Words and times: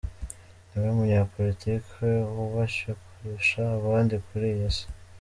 Niwe 0.69 0.89
munyapolitiki 0.97 2.07
wubashywe 2.35 2.89
kurusha 3.03 3.61
abandi 3.77 4.13
kuri 4.25 4.45
iyi 4.53 4.69
si. 4.75 4.85